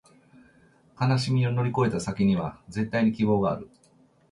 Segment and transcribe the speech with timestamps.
[0.99, 3.69] 悲しみを乗り越えた先には、絶対に希望がある